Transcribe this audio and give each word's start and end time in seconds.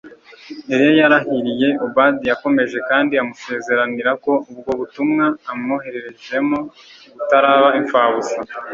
Eliya 0.73 0.93
yarahiriye 1.01 1.67
Obadiya 1.85 2.31
akomeje 2.35 2.77
kandi 2.89 3.13
amusezeranira 3.21 4.11
ko 4.23 4.31
ubwo 4.51 4.71
butumwa 4.79 5.25
amwohorejemo 5.51 6.59
butaraba 7.15 7.69
imfabusa 7.79 8.37